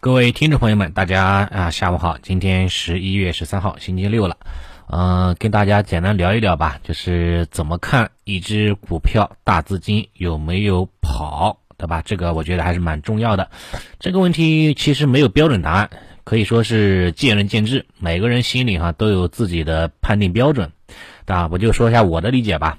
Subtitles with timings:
[0.00, 4.36] 各位听众朋友们，大家啊下午好，今天十一月十三号，星期六了，
[4.86, 12.00] 嗯，跟大家简单聊一聊吧，就是怎么看一只股票大资金有没有跑，对吧？
[12.04, 13.50] 这个我觉得还是蛮重要的。
[13.98, 15.90] 这个问题其实没有标准答案，
[16.22, 20.70] 可以说是见仁见智，每个人心里哈都有自己的判定标准，
[21.26, 22.78] 对吧，我就说一下我的理解吧。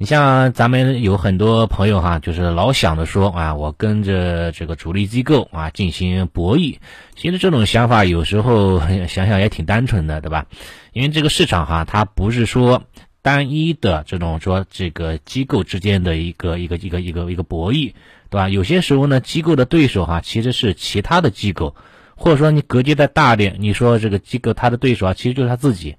[0.00, 6.76] 你像咱们有很多朋友哈，就是老想着说啊，我跟着这个主力机构啊进行博弈。
[7.16, 10.46] 其实这种想法有时候 想想也挺单纯的，对吧？
[10.92, 12.84] 因为这个市场哈，它不是说
[13.22, 17.92] 单一的这种说这个机构之间的一个一个一个一个一个博弈，
[18.30, 18.48] 对吧？
[18.48, 21.74] 有些时候呢，机构的对手哈其实是其他的机构，
[22.14, 25.96] 或者说你格局再大点，你说这个机构它的对手啊，其实就是他自己。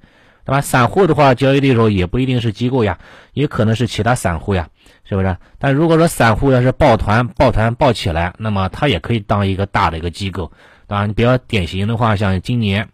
[0.50, 0.62] 对吧？
[0.62, 2.98] 散户的话，交易的时候也不一定是机构呀，
[3.34, 4.70] 也可能是其他散户呀，
[5.08, 5.38] 是不是？
[5.60, 10.52] 但如果说散户要是抱团、抱团抱起来，那么他也可以当一个大的一个机构，
[10.88, 11.06] 对吧？
[11.06, 12.90] 你比较典型的话，像今年，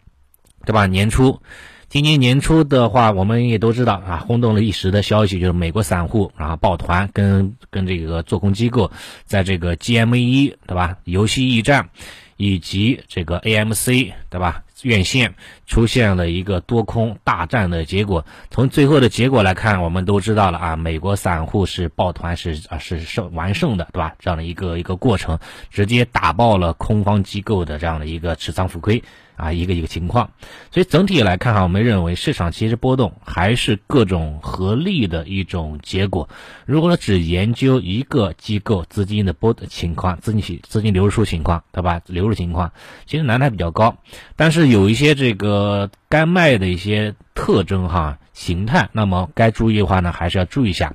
[0.66, 0.86] 对吧？
[0.86, 1.40] 年初，
[1.88, 8.92] 今年年初的话，我们也都知道啊，轰动了一时的消息就是美国散户啊抱团跟跟这个做空机构
[9.24, 10.98] 在这个 GME，对吧？
[11.06, 11.88] 游戏驿站
[12.36, 14.65] 以及这个 AMC，对吧？
[14.84, 24.16] 院线出现了一个多空大战的结果，从最后的结果来看，我们都知道了啊，美国散户是抱团是啊是胜完胜的，对吧？
[24.20, 29.04] 这样的一个一个过程，直接打爆了空方机构的这样的一个持仓浮亏。
[29.36, 30.32] 啊，一个一个情况，
[30.72, 36.30] 所以整体来看哈，我们认为市场其实波动还是各种合力的一种结果。
[36.66, 42.02] 如果说只研究一个机构资金的波的情况、资金资金流入情况，对吧？
[42.06, 42.72] 流入情况
[43.06, 43.98] 其实难度比较高。
[44.36, 50.94] 但是有一些这个该卖的一些特征哈形态，那么该注意的话呢，还是要注意一下。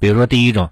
[0.00, 0.70] 比如说第一种，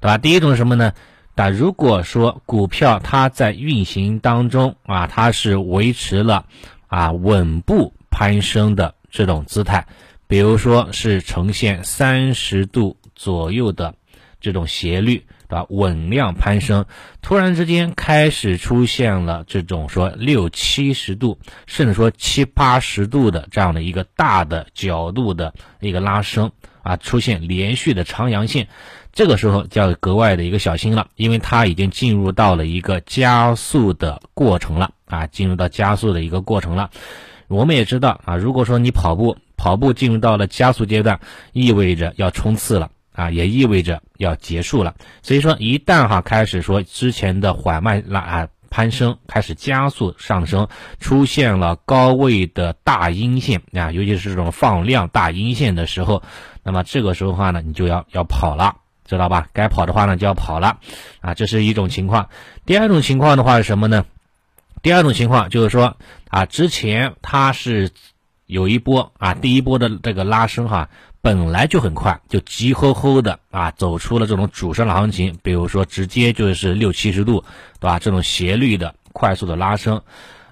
[0.00, 0.18] 对吧？
[0.18, 0.92] 第一种是什么呢？
[1.38, 6.46] 那如果说股票它在运行当中啊，它是维持了
[6.88, 9.86] 啊稳步攀升的这种姿态，
[10.26, 13.94] 比如说是呈现三十度左右的
[14.40, 15.64] 这种斜率，对吧？
[15.68, 16.86] 稳量攀升，
[17.22, 26.50] 突然之间开始出现了这种说六七十度，甚至说七八十度的这样的一个大的角度的一个拉升
[26.88, 28.66] 啊，出现连续的长阳线。
[29.12, 36.88] 这个时候就要格外的一个小心了，因为它已经进入到了一个加速的过程了啊，进入到加速的一个过程了。
[37.48, 41.20] 我们也知道啊，如果说你跑步，跑步进入到了加速阶段，
[41.52, 44.94] 意味着要冲刺了啊，也意味着要结束了。
[45.22, 50.68] 所以说，一旦哈开始说之前的缓慢拉啊攀升开始加速上升，
[51.00, 56.22] 出现了高位的大阴线啊，尤其是这种放量大阴线的时候，
[56.62, 58.76] 那么这个时候的话呢，你就要要跑了。
[59.08, 59.48] 知道吧？
[59.54, 60.80] 该跑的话呢就要跑了，
[61.22, 62.28] 啊，这是一种情况。
[62.66, 64.04] 第二种情况的话是什么呢？
[64.82, 65.96] 第二种情况就是说，
[66.28, 67.90] 啊，之前它是
[68.48, 70.88] 有一波啊，第一波的这个拉升哈，
[71.20, 77.44] 本来就很快，就急吼吼的啊，走出了这种主升的行情，比如说直接就是六七十度，
[77.78, 77.98] 对吧？
[77.98, 80.00] 这种斜率的快速的拉升，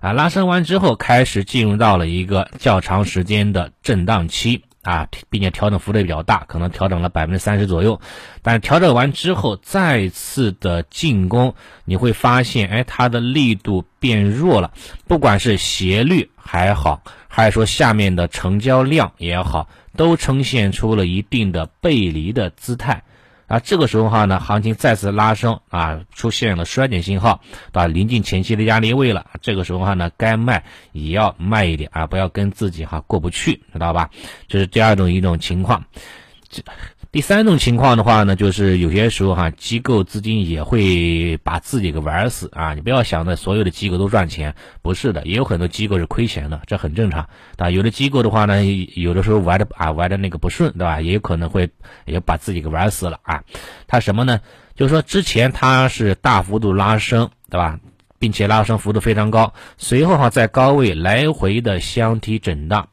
[0.00, 4.62] 啊，拉升完之后开始进入到了一个较长时间的震荡期。
[4.86, 8.00] 啊，并且调整幅度也比较大，可能调整了百分之三十左右。
[8.40, 11.54] 但调整完之后，再次的进攻，
[11.84, 14.70] 你会发现，哎，它的力度变弱了。
[15.08, 23.02] 不管是斜率还好，还是说下面的成交量也好，都呈现出了一定的背离的姿态。
[23.46, 27.40] 啊，这个时候的话呢，行情再次拉升啊，出现了衰减信号，
[27.72, 27.86] 啊？
[27.86, 34.10] 临近前期的压力位了，这个时候的话呢，该卖也要卖一点啊，不要跟自己哈过不去，知道吧？
[34.48, 35.84] 这是第二种一种情况。
[36.48, 36.62] 这。
[37.12, 42.74] 第三种情况的话呢，就是有些时候哈，机构资金也会把自己给玩死啊！
[42.74, 47.70] 你不要想着所有的机构都赚钱，不是的，也有很多机构是亏钱的，这很正常啊。
[47.70, 48.62] 有的机构的话呢，
[48.94, 51.00] 有的时候玩的啊玩的那个不顺，对吧？
[51.00, 51.70] 也有可能会
[52.04, 53.44] 也把自己给玩死了啊。
[53.86, 54.40] 它什么呢？
[54.74, 57.80] 就是说之前它是大幅度拉升，对吧？
[58.18, 62.88] 并且拉升幅度非常高，随后哈在高位来回的箱体震荡。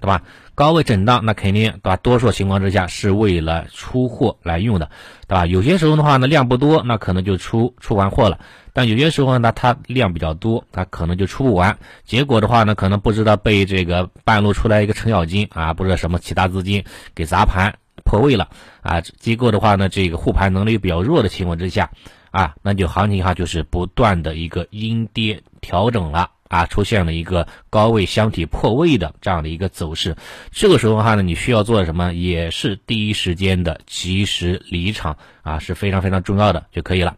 [0.00, 0.22] 对吧？
[0.54, 1.96] 高位震荡，那肯定对吧？
[1.96, 4.90] 多数情况之下是为了出货来用的，
[5.26, 5.46] 对吧？
[5.46, 8.38] 有些时候的话呢，量不多，那可能就出出完货了；
[8.72, 11.78] 但有些时候呢，它量比较多，它可能就出不完。
[12.04, 18.48] 结果的话呢，可能不知道被这个半路出来一个程咬金啊，不知道什么其他资金给砸盘破位了
[18.82, 19.00] 啊。
[19.00, 21.90] 机构的话呢，这个护盘能力比较弱的情况之下
[22.30, 26.30] 啊，那就行情哈就是不断的一个阴跌调整了。
[26.50, 30.16] 啊，出现了一个高位箱体破位的这样的一个走势，
[30.50, 32.12] 这个时候的话呢，你需要做什么？
[32.12, 37.16] 也是第一时间的及时离场啊，是非常非常重要的就可以了。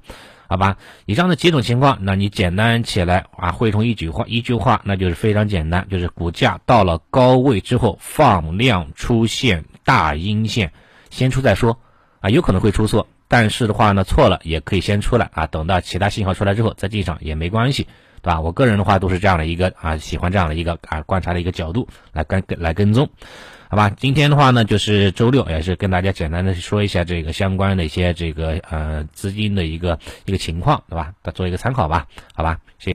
[0.49, 0.77] 好吧？
[1.07, 10.75] 以上的几种情况，那你简单起来啊，汇成一句话，一句话，那就是非常简单，就是股价到了高位之后放量出现大阴线，
[11.09, 11.79] 先出再说
[12.21, 17.87] 啊，有可能会出错，但是的话呢，错了也可以先出来啊，等到其他信号出来之后再进场也没关系，
[18.23, 18.41] 对吧？
[18.41, 23.11] 我个人的话都是这样的一个啊，喜欢这样的一个啊观察的一个角度来跟来跟踪。
[23.69, 31.15] 好吧，今天的话呢，就是周六，也是跟大家简单的说一下这个相关的一些这个呃资金的一个一个情况，对吧？
[31.35, 32.91] 做一个参考吧，好吧，谢谢。